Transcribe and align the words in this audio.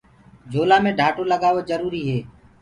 جھولآ 0.51 0.77
مي 0.83 0.91
ڍآٽو 0.99 1.23
لگآوو 1.31 1.61
جروُريٚ 1.69 2.07
هي۔ 2.09 2.19